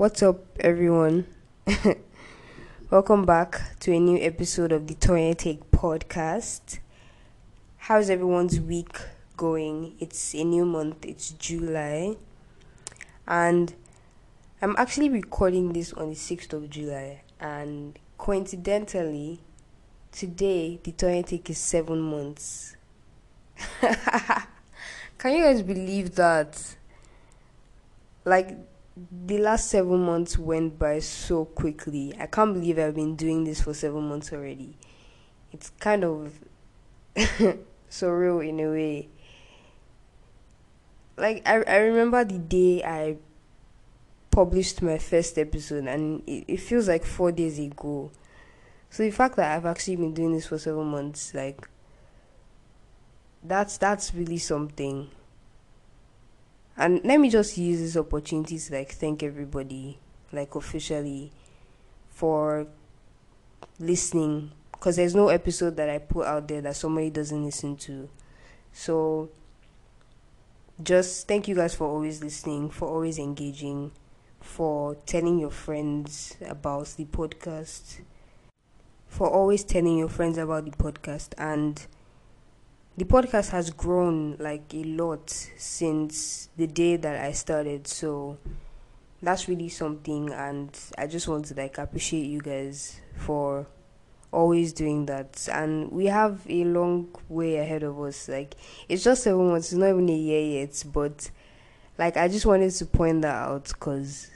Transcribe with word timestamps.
What's 0.00 0.22
up, 0.22 0.46
everyone? 0.60 1.26
Welcome 2.90 3.26
back 3.26 3.78
to 3.80 3.92
a 3.92 4.00
new 4.00 4.16
episode 4.16 4.72
of 4.72 4.86
the 4.86 4.94
Toy 4.94 5.34
Take 5.34 5.70
podcast. 5.72 6.78
How's 7.76 8.08
everyone's 8.08 8.58
week 8.58 8.96
going? 9.36 9.96
It's 10.00 10.34
a 10.34 10.42
new 10.42 10.64
month, 10.64 11.04
it's 11.04 11.32
July, 11.32 12.16
and 13.28 13.74
I'm 14.62 14.74
actually 14.78 15.10
recording 15.10 15.74
this 15.74 15.92
on 15.92 16.08
the 16.08 16.16
6th 16.16 16.54
of 16.54 16.70
July, 16.70 17.20
and 17.38 17.98
coincidentally, 18.16 19.40
today 20.12 20.80
the 20.82 20.92
Toy 20.92 21.20
Take 21.20 21.50
is 21.50 21.58
seven 21.58 22.00
months. 22.00 22.74
Can 25.18 25.34
you 25.34 25.44
guys 25.44 25.60
believe 25.60 26.14
that? 26.14 26.74
Like, 28.24 28.56
the 28.96 29.38
last 29.38 29.68
seven 29.70 30.02
months 30.04 30.36
went 30.38 30.78
by 30.78 30.98
so 30.98 31.44
quickly. 31.44 32.14
I 32.18 32.26
can't 32.26 32.54
believe 32.54 32.78
I've 32.78 32.94
been 32.94 33.16
doing 33.16 33.44
this 33.44 33.62
for 33.62 33.74
seven 33.74 34.08
months 34.08 34.32
already. 34.32 34.76
It's 35.52 35.70
kind 35.78 36.04
of 36.04 36.32
surreal 37.90 38.46
in 38.46 38.60
a 38.60 38.68
way. 38.70 39.08
Like 41.16 41.42
I 41.46 41.62
I 41.62 41.76
remember 41.78 42.24
the 42.24 42.38
day 42.38 42.82
I 42.82 43.16
published 44.30 44.80
my 44.80 44.98
first 44.98 45.38
episode 45.38 45.86
and 45.86 46.22
it, 46.26 46.44
it 46.48 46.56
feels 46.60 46.88
like 46.88 47.04
four 47.04 47.32
days 47.32 47.58
ago. 47.58 48.10
So 48.88 49.02
the 49.02 49.10
fact 49.10 49.36
that 49.36 49.56
I've 49.56 49.66
actually 49.66 49.96
been 49.96 50.14
doing 50.14 50.32
this 50.32 50.46
for 50.46 50.58
seven 50.58 50.86
months, 50.86 51.34
like 51.34 51.68
that's 53.42 53.78
that's 53.78 54.14
really 54.14 54.38
something. 54.38 55.10
And 56.76 57.04
let 57.04 57.20
me 57.20 57.28
just 57.28 57.58
use 57.58 57.80
this 57.80 57.96
opportunity 57.96 58.58
to 58.58 58.74
like 58.74 58.92
thank 58.92 59.22
everybody, 59.22 59.98
like 60.32 60.54
officially, 60.54 61.30
for 62.10 62.66
listening. 63.78 64.52
Because 64.72 64.96
there's 64.96 65.14
no 65.14 65.28
episode 65.28 65.76
that 65.76 65.90
I 65.90 65.98
put 65.98 66.26
out 66.26 66.48
there 66.48 66.62
that 66.62 66.76
somebody 66.76 67.10
doesn't 67.10 67.44
listen 67.44 67.76
to. 67.76 68.08
So, 68.72 69.28
just 70.82 71.28
thank 71.28 71.48
you 71.48 71.54
guys 71.54 71.74
for 71.74 71.86
always 71.86 72.22
listening, 72.22 72.70
for 72.70 72.88
always 72.88 73.18
engaging, 73.18 73.90
for 74.40 74.94
telling 75.06 75.38
your 75.38 75.50
friends 75.50 76.36
about 76.46 76.86
the 76.96 77.04
podcast, 77.04 78.00
for 79.06 79.28
always 79.28 79.64
telling 79.64 79.98
your 79.98 80.08
friends 80.08 80.38
about 80.38 80.64
the 80.64 80.70
podcast. 80.70 81.34
And 81.36 81.86
the 83.00 83.06
podcast 83.06 83.48
has 83.48 83.70
grown 83.70 84.36
like 84.38 84.74
a 84.74 84.84
lot 84.84 85.30
since 85.30 86.50
the 86.58 86.66
day 86.66 86.96
that 86.96 87.24
I 87.24 87.32
started. 87.32 87.86
So 87.86 88.36
that's 89.22 89.48
really 89.48 89.70
something 89.70 90.30
and 90.30 90.78
I 90.98 91.06
just 91.06 91.26
want 91.26 91.46
to 91.46 91.54
like 91.54 91.78
appreciate 91.78 92.26
you 92.26 92.42
guys 92.42 93.00
for 93.16 93.66
always 94.32 94.74
doing 94.74 95.06
that 95.06 95.48
and 95.50 95.90
we 95.90 96.06
have 96.06 96.42
a 96.50 96.64
long 96.64 97.08
way 97.30 97.56
ahead 97.56 97.82
of 97.82 97.98
us 98.00 98.28
like 98.28 98.54
it's 98.88 99.02
just 99.02 99.24
seven 99.24 99.48
months 99.48 99.72
it's 99.72 99.78
not 99.78 99.88
even 99.88 100.08
a 100.08 100.16
year 100.16 100.60
yet 100.60 100.84
but 100.92 101.32
like 101.98 102.16
i 102.16 102.28
just 102.28 102.46
wanted 102.46 102.70
to 102.70 102.86
point 102.86 103.22
that 103.22 103.34
out 103.34 103.64
because 103.64 104.30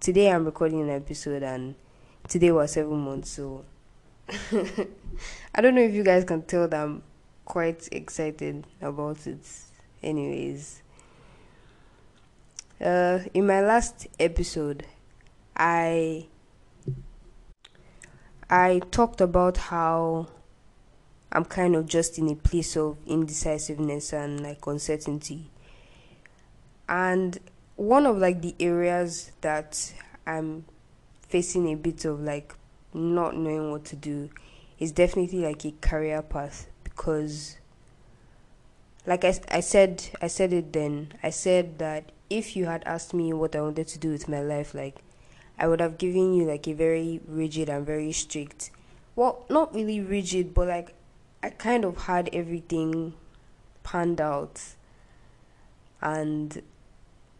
today 0.00 0.32
i'm 0.32 0.44
recording 0.44 0.80
an 0.80 0.90
episode 0.90 1.44
and 1.44 1.76
today 2.26 2.50
was 2.50 2.72
seven 2.72 2.98
months 2.98 3.30
so 3.30 3.64
i 5.54 5.60
don't 5.60 5.76
know 5.76 5.80
if 5.80 5.94
you 5.94 6.02
guys 6.02 6.24
can 6.24 6.42
tell 6.42 6.66
that 6.66 6.82
i'm 6.82 7.00
quite 7.46 7.88
excited 7.92 8.66
about 8.82 9.26
it. 9.26 9.38
Anyways, 10.02 10.82
uh, 12.80 13.20
in 13.32 13.46
my 13.46 13.62
last 13.62 14.06
episode, 14.20 14.84
I 15.56 16.26
I 18.50 18.82
talked 18.90 19.22
about 19.22 19.56
how 19.56 20.28
I'm 21.32 21.44
kind 21.44 21.74
of 21.74 21.86
just 21.86 22.18
in 22.18 22.28
a 22.28 22.34
place 22.34 22.76
of 22.76 22.98
indecisiveness 23.06 24.12
and 24.12 24.42
like 24.42 24.66
uncertainty. 24.66 25.50
And 26.88 27.38
one 27.76 28.06
of 28.06 28.18
like 28.18 28.42
the 28.42 28.54
areas 28.60 29.32
that 29.40 29.92
I'm 30.26 30.64
facing 31.28 31.72
a 31.72 31.74
bit 31.76 32.04
of 32.04 32.20
like 32.20 32.54
not 32.92 33.36
knowing 33.36 33.70
what 33.70 33.84
to 33.86 33.96
do 33.96 34.30
is 34.78 34.92
definitely 34.92 35.40
like 35.40 35.64
a 35.64 35.72
career 35.80 36.22
path 36.22 36.66
because 36.96 37.56
like 39.06 39.24
I, 39.24 39.34
I 39.50 39.60
said 39.60 40.02
I 40.20 40.26
said 40.26 40.52
it 40.52 40.72
then. 40.72 41.12
I 41.22 41.30
said 41.30 41.78
that 41.78 42.10
if 42.28 42.56
you 42.56 42.66
had 42.66 42.82
asked 42.84 43.14
me 43.14 43.32
what 43.32 43.54
I 43.54 43.60
wanted 43.60 43.86
to 43.88 43.98
do 43.98 44.10
with 44.10 44.28
my 44.28 44.40
life 44.40 44.74
like 44.74 44.96
I 45.58 45.68
would 45.68 45.80
have 45.80 45.98
given 45.98 46.34
you 46.34 46.44
like 46.44 46.66
a 46.66 46.72
very 46.72 47.20
rigid 47.28 47.68
and 47.68 47.86
very 47.86 48.12
strict 48.12 48.70
well 49.14 49.44
not 49.48 49.74
really 49.74 50.00
rigid 50.00 50.52
but 50.54 50.68
like 50.68 50.94
I 51.42 51.50
kind 51.50 51.84
of 51.84 51.96
had 52.04 52.28
everything 52.32 53.14
planned 53.84 54.20
out. 54.20 54.60
And 56.02 56.62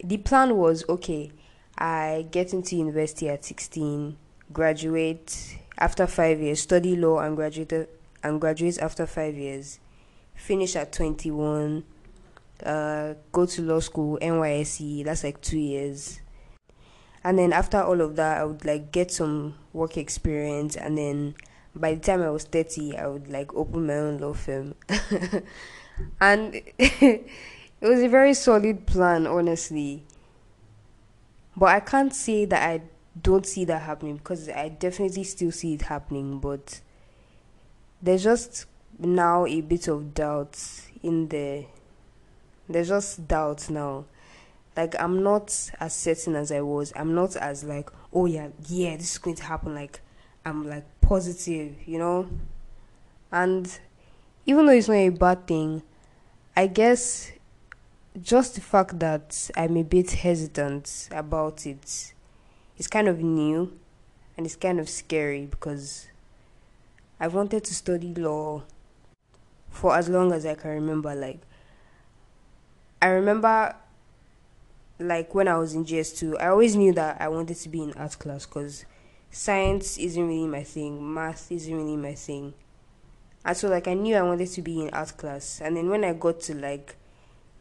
the 0.03 0.19
plan 0.19 0.57
was 0.57 0.85
okay 0.89 1.33
I 1.79 2.27
get 2.31 2.53
into 2.53 2.77
university 2.77 3.29
at 3.29 3.45
16 3.45 4.17
graduate 4.53 5.59
after 5.79 6.07
5 6.07 6.41
years 6.41 6.63
study 6.63 6.97
law 6.97 7.19
and 7.19 7.37
graduate 7.37 7.89
and 8.23 8.41
graduate 8.41 8.79
after 8.79 9.07
five 9.07 9.37
years, 9.37 9.81
finish 10.35 10.77
at 10.77 10.93
21, 10.93 11.85
uh, 12.65 13.15
go 13.33 13.47
to 13.47 13.63
law 13.63 13.81
school, 13.81 14.19
NYSC, 14.21 15.05
that's 15.05 15.25
like 15.25 15.41
two 15.41 15.59
years. 15.59 16.21
And 17.25 17.39
then 17.39 17.53
after 17.53 17.81
all 17.83 18.01
of 18.01 18.17
that, 18.17 18.39
I 18.39 18.45
would 18.45 18.65
like 18.65 18.93
get 18.93 19.11
some 19.11 19.57
work 19.73 19.97
experience, 19.97 20.77
and 20.77 20.97
then 20.97 21.35
by 21.75 21.95
the 21.95 22.01
time 22.01 22.23
I 22.23 22.31
was 22.31 22.45
30, 22.45 22.97
I 22.97 23.07
would 23.07 23.29
like 23.29 23.55
open 23.55 23.87
my 23.87 23.95
own 23.95 24.19
law 24.19 24.33
firm. 24.33 24.75
and 26.21 26.55
it 26.79 27.29
was 27.81 28.01
a 28.01 28.09
very 28.09 28.35
solid 28.35 28.87
plan, 28.87 29.27
honestly. 29.27 30.05
But 31.57 31.67
I 31.67 31.81
can't 31.81 32.15
say 32.15 32.45
that 32.45 32.63
I 32.63 32.83
don't 33.21 33.47
see 33.47 33.65
that 33.65 33.83
happening 33.83 34.17
because 34.17 34.49
I 34.49 34.69
definitely 34.69 35.25
still 35.25 35.51
see 35.51 35.75
it 35.75 35.83
happening, 35.83 36.39
but 36.39 36.81
there's 38.03 38.25
just 38.25 38.67
now 38.99 39.47
a 39.47 39.61
bit 39.61 39.89
of 39.89 40.15
doubt 40.15 40.59
in 41.03 41.29
there. 41.29 41.65
There's 42.69 42.89
just 42.89 43.29
doubt 43.29 43.71
now. 43.71 44.05
Like 44.77 44.95
I'm 45.01 45.23
not 45.23 45.71
as 45.81 45.95
certain 45.95 46.37
as 46.37 46.53
I 46.53 46.61
was. 46.61 46.93
I'm 46.97 47.15
not 47.15 47.37
as 47.37 47.65
like, 47.65 47.91
oh 48.13 48.27
yeah, 48.27 48.49
yeah, 48.69 48.97
this 48.97 49.13
is 49.13 49.19
going 49.19 49.37
to 49.37 49.45
happen. 49.45 49.75
Like 49.75 50.01
I'm 50.45 50.69
like 50.69 50.85
positive, 51.01 51.77
you 51.87 51.99
know. 51.99 52.29
And 53.33 53.79
even 54.45 54.67
though 54.67 54.73
it's 54.73 54.89
not 54.89 54.95
a 54.95 55.09
bad 55.09 55.47
thing, 55.47 55.83
I 56.57 56.67
guess 56.67 57.33
just 58.21 58.55
the 58.55 58.61
fact 58.61 58.99
that 59.01 59.51
I'm 59.57 59.77
a 59.77 59.83
bit 59.83 60.11
hesitant 60.13 61.09
about 61.11 61.67
it 61.67 62.15
is 62.79 62.87
kind 62.89 63.09
of 63.09 63.21
new 63.21 63.79
and 64.37 64.47
it's 64.47 64.57
kind 64.57 64.81
of 64.81 64.89
scary 64.89 65.47
because 65.47 66.09
I 67.19 67.29
wanted 67.29 67.65
to 67.65 67.75
study 67.75 68.15
law 68.15 68.63
for 69.71 69.97
as 69.97 70.09
long 70.09 70.33
as 70.33 70.45
I 70.45 70.55
can 70.55 70.71
remember. 70.71 71.15
Like, 71.15 71.41
I 73.01 73.09
remember, 73.09 73.75
like, 74.99 75.35
when 75.35 75.49
I 75.49 75.57
was 75.57 75.75
in 75.75 75.85
JS2, 75.85 76.41
I 76.41 76.49
always 76.49 76.77
knew 76.77 76.93
that 76.93 77.21
I 77.21 77.29
wanted 77.29 77.57
to 77.57 77.69
be 77.69 77.83
in 77.83 77.93
art 77.95 78.19
class 78.19 78.47
because 78.47 78.85
science 79.31 79.99
isn't 79.99 80.27
really 80.27 80.47
my 80.47 80.63
thing, 80.63 81.15
math 81.15 81.51
isn't 81.51 81.75
really 81.75 81.97
my 81.97 82.15
thing. 82.15 82.55
And 83.45 83.57
so, 83.57 83.69
like, 83.69 83.87
I 83.87 83.95
knew 83.95 84.17
I 84.17 84.23
wanted 84.23 84.49
to 84.49 84.63
be 84.63 84.83
in 84.83 84.91
art 84.91 85.17
class. 85.17 85.61
And 85.63 85.77
then 85.77 85.89
when 85.89 86.05
I 86.05 86.13
got 86.15 86.41
to, 86.41 86.55
like, 86.55 86.97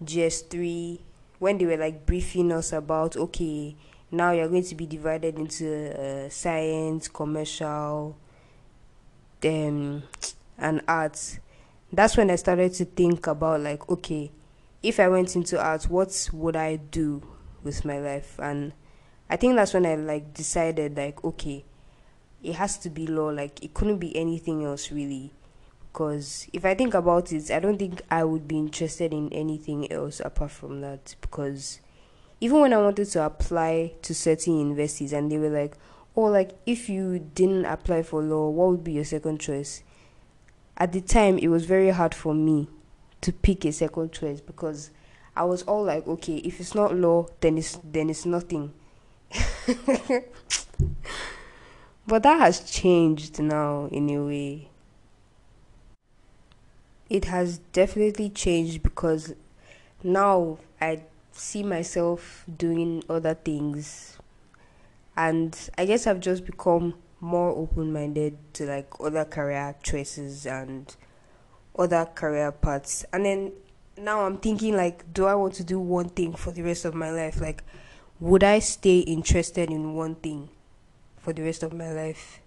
JS3, 0.04 1.00
when 1.40 1.58
they 1.58 1.66
were, 1.66 1.78
like, 1.78 2.06
briefing 2.06 2.52
us 2.52 2.74
about, 2.74 3.16
okay, 3.16 3.76
now 4.12 4.32
you're 4.32 4.50
going 4.50 4.64
to 4.64 4.76
be 4.76 4.86
divided 4.86 5.38
into 5.38 5.94
uh, 6.00 6.30
science, 6.30 7.08
commercial, 7.08 8.18
um, 9.44 10.04
and 10.58 10.82
arts, 10.88 11.40
that's 11.92 12.18
when 12.18 12.30
I 12.30 12.36
started 12.36 12.74
to 12.76 12.86
think 12.86 13.28
about 13.28 13.62
like, 13.62 13.90
okay, 13.90 14.32
if 14.84 15.00
I 15.00 15.08
went 15.08 15.36
into 15.36 15.60
arts, 15.62 15.90
what 15.90 16.30
would 16.34 16.56
I 16.56 16.76
do 16.76 17.22
with 17.64 17.86
my 17.86 18.00
life? 18.00 18.40
And 18.40 18.74
I 19.30 19.36
think 19.36 19.56
that's 19.56 19.74
when 19.74 19.86
I 19.86 19.96
like 19.96 20.34
decided 20.34 20.98
like, 20.98 21.24
okay, 21.24 21.66
it 22.44 22.56
has 22.56 22.78
to 22.80 22.90
be 22.90 23.08
law. 23.08 23.30
Like 23.30 23.64
it 23.64 23.74
couldn't 23.74 23.98
be 23.98 24.16
anything 24.16 24.64
else 24.64 24.92
really. 24.92 25.34
Because 25.92 26.48
if 26.52 26.66
I 26.66 26.76
think 26.76 26.94
about 26.94 27.32
it, 27.32 27.50
I 27.50 27.60
don't 27.60 27.80
think 27.80 28.02
I 28.12 28.24
would 28.24 28.48
be 28.48 28.58
interested 28.58 29.14
in 29.14 29.32
anything 29.32 29.92
else 29.92 30.20
apart 30.20 30.52
from 30.52 30.82
that. 30.82 31.16
Because 31.22 31.80
even 32.42 32.60
when 32.60 32.74
I 32.74 32.78
wanted 32.78 33.06
to 33.12 33.26
apply 33.26 33.94
to 34.02 34.14
certain 34.14 34.60
universities 34.60 35.14
and 35.14 35.32
they 35.32 35.38
were 35.38 35.50
like, 35.50 35.78
or 36.16 36.32
like 36.32 36.52
if 36.66 36.90
you 36.90 37.20
didn't 37.20 37.66
apply 37.66 38.02
for 38.04 38.22
law 38.24 38.50
what 38.50 38.70
would 38.70 38.84
be 38.84 38.94
your 38.94 39.04
second 39.06 39.40
choice? 39.40 39.84
At 40.78 40.92
the 40.92 41.02
time 41.02 41.38
it 41.38 41.48
was 41.50 41.66
very 41.66 41.90
hard 41.90 42.16
for 42.16 42.34
me 42.34 42.68
to 43.22 43.32
pick 43.32 43.66
a 43.66 43.72
second 43.72 44.12
choice 44.12 44.40
because 44.40 44.92
i 45.36 45.44
was 45.44 45.64
all 45.64 45.84
like 45.84 46.06
okay 46.06 46.36
if 46.38 46.60
it's 46.60 46.76
not 46.76 46.96
law 46.96 47.26
then 47.42 47.58
it's 47.58 47.80
then 47.84 48.10
it's 48.10 48.26
nothing. 48.26 48.74
But 52.08 52.22
that 52.24 52.40
has 52.40 52.60
changed 52.70 53.40
now 53.40 53.88
in 53.92 54.10
a 54.12 54.24
way. 54.24 54.70
It 57.10 57.26
has 57.26 57.60
definitely 57.74 58.30
changed 58.30 58.84
because 58.84 59.34
now 60.04 60.60
I 60.80 61.02
see 61.32 61.64
myself 61.64 62.46
doing 62.58 63.04
other 63.10 63.34
things 63.34 64.18
and 65.18 65.58
I 65.78 65.86
guess 65.86 66.08
I've 66.08 66.20
just 66.20 66.46
become 66.46 66.96
more 67.22 67.50
open 67.50 67.92
minded 67.92 68.38
to 68.54 68.66
like 68.66 68.88
other 69.00 69.26
career 69.26 69.76
choices 69.82 70.46
and 70.46 70.96
other 71.78 72.06
career 72.06 72.52
paths. 72.52 73.06
And 73.14 73.26
then 73.26 73.54
now 73.98 74.26
I'm 74.26 74.38
thinking 74.38 74.76
like 74.76 75.14
do 75.14 75.26
I 75.26 75.36
want 75.36 75.54
to 75.56 75.64
do 75.64 75.80
one 75.80 76.10
thing 76.10 76.34
for 76.34 76.52
the 76.52 76.62
rest 76.62 76.86
of 76.86 76.94
my 76.94 77.12
life? 77.12 77.40
Like 77.40 77.64
would 78.20 78.44
I 78.44 78.60
stay 78.60 79.00
interested 79.00 79.70
in 79.70 79.94
one 79.94 80.16
thing 80.16 80.50
for 81.18 81.34
the 81.34 81.44
rest 81.44 81.64
of 81.64 81.74
my 81.74 81.92
life? 81.92 82.42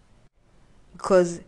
Because 0.92 1.40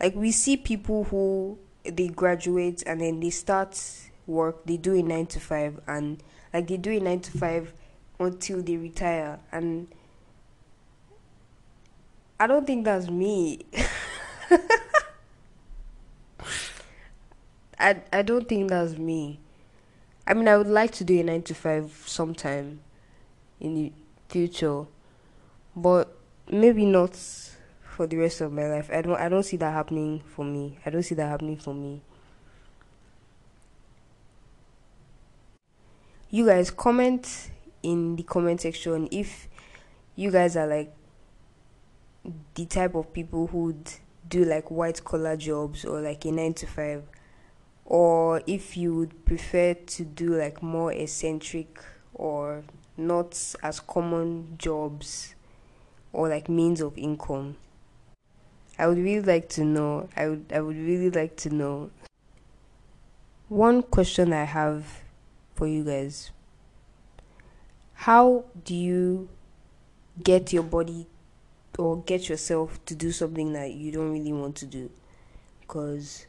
like 0.00 0.14
we 0.14 0.32
see 0.32 0.56
people 0.56 1.04
who 1.04 1.58
they 1.84 2.08
graduate 2.08 2.82
and 2.86 3.00
then 3.00 3.20
they 3.20 3.30
start 3.30 3.80
work, 4.26 4.64
they 4.64 4.78
do 4.78 4.94
a 4.94 5.02
9 5.02 5.26
to 5.26 5.40
5 5.40 5.80
and 5.86 6.22
like 6.52 6.66
they 6.68 6.78
do 6.78 6.90
a 6.90 7.00
9 7.00 7.20
to 7.20 7.38
5 7.38 7.72
until 8.20 8.62
they 8.62 8.76
retire 8.76 9.38
and 9.52 9.88
I 12.38 12.46
don't 12.46 12.66
think 12.66 12.84
that's 12.84 13.08
me. 13.08 13.60
I 17.78 18.02
I 18.12 18.22
don't 18.22 18.48
think 18.48 18.70
that's 18.70 18.96
me. 18.98 19.40
I 20.26 20.34
mean, 20.34 20.48
I 20.48 20.56
would 20.56 20.66
like 20.66 20.90
to 20.92 21.04
do 21.04 21.20
a 21.20 21.22
nine 21.22 21.42
to 21.42 21.54
five 21.54 21.92
sometime 22.06 22.80
in 23.60 23.74
the 23.74 23.92
future, 24.28 24.86
but 25.76 26.16
maybe 26.50 26.86
not 26.86 27.16
for 27.82 28.06
the 28.06 28.16
rest 28.16 28.40
of 28.40 28.52
my 28.52 28.66
life. 28.66 28.90
I 28.92 29.02
don't 29.02 29.16
I 29.18 29.28
don't 29.28 29.42
see 29.42 29.56
that 29.58 29.72
happening 29.72 30.22
for 30.34 30.44
me. 30.44 30.78
I 30.84 30.90
don't 30.90 31.02
see 31.02 31.14
that 31.14 31.28
happening 31.28 31.56
for 31.56 31.74
me. 31.74 32.00
You 36.30 36.46
guys 36.46 36.70
comment 36.70 37.50
in 37.82 38.16
the 38.16 38.24
comment 38.24 38.60
section 38.62 39.08
if 39.12 39.46
you 40.16 40.30
guys 40.32 40.56
are 40.56 40.66
like 40.66 40.92
the 42.54 42.66
type 42.66 42.94
of 42.94 43.12
people 43.12 43.46
who'd 43.48 43.90
do 44.28 44.44
like 44.44 44.70
white 44.70 45.04
collar 45.04 45.36
jobs 45.36 45.84
or 45.84 46.00
like 46.00 46.24
a 46.24 46.32
9 46.32 46.54
to 46.54 46.66
5 46.66 47.02
or 47.84 48.42
if 48.46 48.76
you 48.76 48.94
would 48.94 49.24
prefer 49.26 49.74
to 49.74 50.04
do 50.04 50.34
like 50.34 50.62
more 50.62 50.92
eccentric 50.92 51.78
or 52.14 52.62
not 52.96 53.54
as 53.62 53.80
common 53.80 54.54
jobs 54.56 55.34
or 56.12 56.28
like 56.28 56.48
means 56.48 56.80
of 56.80 56.96
income 56.96 57.56
i 58.78 58.86
would 58.86 58.98
really 58.98 59.20
like 59.20 59.48
to 59.48 59.64
know 59.64 60.08
i 60.16 60.26
would 60.28 60.50
i 60.54 60.60
would 60.60 60.76
really 60.76 61.10
like 61.10 61.36
to 61.36 61.50
know. 61.50 61.90
One 63.48 63.82
question 63.82 64.32
i 64.32 64.44
have 64.44 65.02
for 65.54 65.66
you 65.66 65.84
guys. 65.84 66.32
How 67.92 68.44
do 68.64 68.74
you 68.74 69.28
get 70.22 70.52
your 70.52 70.62
body 70.62 71.06
or 71.78 72.02
get 72.02 72.28
yourself 72.28 72.84
to 72.86 72.94
do 72.94 73.10
something 73.12 73.52
that 73.52 73.72
you 73.72 73.92
don't 73.92 74.12
really 74.12 74.32
want 74.32 74.56
to 74.56 74.66
do. 74.66 74.90
Because 75.60 76.26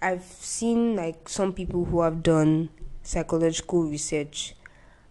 I've 0.00 0.24
seen 0.24 0.96
like 0.96 1.28
some 1.28 1.52
people 1.52 1.84
who 1.86 2.02
have 2.02 2.22
done 2.22 2.70
psychological 3.02 3.84
research 3.84 4.54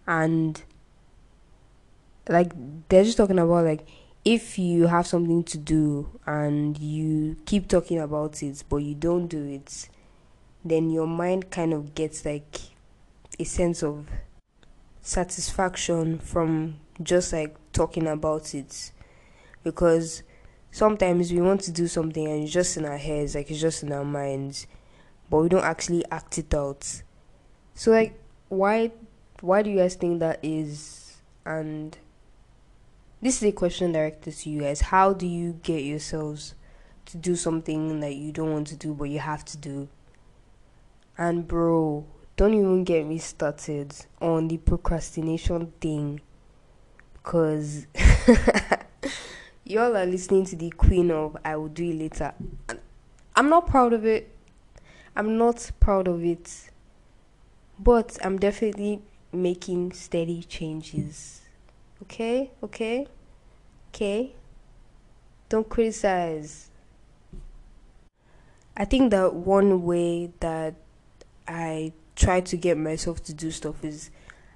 and 0.06 0.62
like 2.28 2.52
they're 2.88 3.04
just 3.04 3.16
talking 3.16 3.38
about 3.38 3.64
like 3.64 3.86
if 4.24 4.58
you 4.58 4.86
have 4.86 5.06
something 5.06 5.42
to 5.42 5.58
do 5.58 6.08
and 6.26 6.78
you 6.78 7.36
keep 7.46 7.68
talking 7.68 7.98
about 7.98 8.42
it 8.42 8.62
but 8.68 8.76
you 8.76 8.94
don't 8.94 9.28
do 9.28 9.44
it 9.44 9.88
then 10.64 10.90
your 10.90 11.06
mind 11.06 11.50
kind 11.50 11.72
of 11.72 11.94
gets 11.94 12.24
like 12.24 12.60
a 13.38 13.44
sense 13.44 13.82
of 13.82 14.06
satisfaction 15.00 16.18
from 16.18 16.76
just 17.02 17.32
like 17.32 17.56
talking 17.72 18.06
about 18.06 18.54
it 18.54 18.92
because 19.62 20.22
sometimes 20.70 21.32
we 21.32 21.40
want 21.40 21.60
to 21.62 21.72
do 21.72 21.86
something 21.86 22.26
and 22.26 22.44
it's 22.44 22.52
just 22.52 22.76
in 22.76 22.84
our 22.84 22.98
heads, 22.98 23.34
like 23.34 23.50
it's 23.50 23.60
just 23.60 23.82
in 23.82 23.92
our 23.92 24.04
minds, 24.04 24.66
but 25.30 25.38
we 25.38 25.48
don't 25.48 25.64
actually 25.64 26.04
act 26.10 26.38
it 26.38 26.54
out. 26.54 27.02
So 27.74 27.90
like 27.90 28.20
why 28.48 28.92
why 29.40 29.62
do 29.62 29.70
you 29.70 29.78
guys 29.78 29.94
think 29.94 30.20
that 30.20 30.40
is 30.42 31.18
and 31.44 31.96
this 33.20 33.42
is 33.42 33.48
a 33.48 33.52
question 33.52 33.92
directed 33.92 34.36
to 34.36 34.50
you 34.50 34.60
guys. 34.60 34.80
How 34.80 35.12
do 35.12 35.26
you 35.26 35.58
get 35.62 35.82
yourselves 35.82 36.54
to 37.06 37.16
do 37.16 37.34
something 37.34 38.00
that 38.00 38.14
you 38.14 38.32
don't 38.32 38.52
want 38.52 38.68
to 38.68 38.76
do 38.76 38.94
but 38.94 39.04
you 39.04 39.18
have 39.18 39.44
to 39.46 39.56
do? 39.56 39.88
And 41.16 41.48
bro, 41.48 42.06
don't 42.36 42.54
even 42.54 42.84
get 42.84 43.06
me 43.06 43.18
started 43.18 43.92
on 44.20 44.46
the 44.46 44.58
procrastination 44.58 45.72
thing 45.80 46.20
because 47.14 47.86
y'all 49.68 49.96
are 49.96 50.06
listening 50.06 50.46
to 50.46 50.56
the 50.56 50.70
queen 50.70 51.10
of 51.10 51.36
I 51.44 51.56
will 51.56 51.68
do 51.68 51.90
it 51.90 51.98
later. 51.98 52.32
I'm 53.36 53.50
not 53.50 53.66
proud 53.66 53.92
of 53.92 54.06
it. 54.06 54.34
I'm 55.14 55.36
not 55.36 55.70
proud 55.78 56.08
of 56.08 56.24
it. 56.24 56.70
But 57.78 58.18
I'm 58.24 58.38
definitely 58.38 59.02
making 59.30 59.92
steady 59.92 60.42
changes. 60.42 61.42
Okay? 62.02 62.50
Okay? 62.62 63.06
Okay? 63.94 64.34
Don't 65.50 65.68
criticize. 65.68 66.70
I 68.74 68.84
think 68.86 69.10
that 69.10 69.34
one 69.34 69.82
way 69.82 70.32
that 70.40 70.76
I 71.46 71.92
try 72.16 72.40
to 72.40 72.56
get 72.56 72.78
myself 72.78 73.22
to 73.24 73.34
do 73.34 73.50
stuff 73.50 73.84
is 73.84 74.10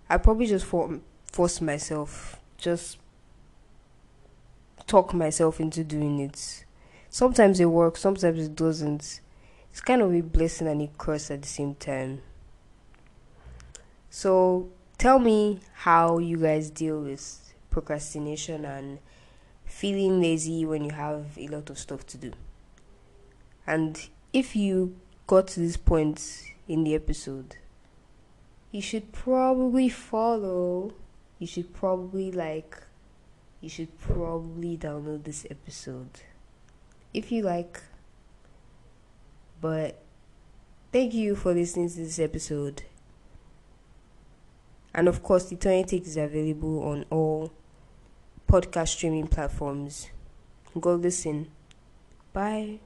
I 0.09 0.17
probably 0.17 0.47
just 0.47 0.64
for, 0.64 1.00
force 1.26 1.61
myself. 1.61 2.41
Just 2.56 2.99
talk 4.92 5.14
myself 5.14 5.58
into 5.58 5.82
doing 5.82 6.20
it. 6.20 6.66
Sometimes 7.08 7.58
it 7.60 7.64
works, 7.64 8.02
sometimes 8.02 8.44
it 8.44 8.54
doesn't. 8.54 9.20
It's 9.70 9.80
kind 9.80 10.02
of 10.02 10.14
a 10.14 10.20
blessing 10.20 10.68
and 10.68 10.82
a 10.82 10.90
curse 10.98 11.30
at 11.30 11.40
the 11.40 11.48
same 11.48 11.74
time. 11.76 12.20
So 14.11 14.68
tell 14.99 15.18
me 15.18 15.61
how 15.72 16.18
you 16.18 16.37
guys 16.37 16.68
deal 16.68 17.00
with 17.00 17.54
procrastination 17.70 18.66
and 18.66 18.99
feeling 19.64 20.20
lazy 20.20 20.66
when 20.66 20.84
you 20.84 20.90
have 20.90 21.38
a 21.38 21.49
lot 21.49 21.70
of 21.70 21.78
stuff 21.78 22.06
to 22.08 22.18
do. 22.18 22.32
And 23.66 23.99
if 24.34 24.54
you 24.54 24.94
got 25.26 25.46
to 25.49 25.61
this 25.61 25.78
point 25.78 26.52
in 26.68 26.84
the 26.84 26.94
episode, 26.94 27.56
you 28.70 28.82
should 28.82 29.11
probably 29.11 29.88
follow. 29.88 30.92
You 31.38 31.46
should 31.46 31.72
probably 31.72 32.30
like 32.30 32.76
you 33.62 33.69
should 33.69 33.97
probably 33.99 34.76
download 34.76 35.23
this 35.25 35.47
episode 35.49 36.11
if 37.14 37.31
you 37.33 37.42
like. 37.42 37.81
But 39.61 40.02
thank 40.92 41.14
you 41.14 41.37
for 41.37 41.54
listening 41.54 41.88
to 41.90 41.97
this 41.97 42.19
episode. 42.19 42.83
And 44.92 45.09
of 45.09 45.23
course, 45.23 45.45
the 45.49 45.57
Tony 45.57 45.85
Takes 45.85 46.09
is 46.09 46.16
available 46.16 46.83
on 46.83 47.07
all 47.09 47.52
podcast 48.49 48.88
streaming 48.88 49.28
platforms. 49.28 50.09
Go 50.78 50.97
listen. 50.97 51.50
Bye. 52.33 52.81